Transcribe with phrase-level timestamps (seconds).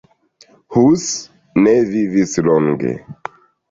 [0.77, 1.05] Hus
[1.69, 3.01] ne vivis longe.